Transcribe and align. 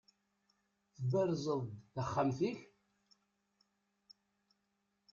Tberzeḍ-d 0.95 1.69
taxxamt-ik? 1.93 2.59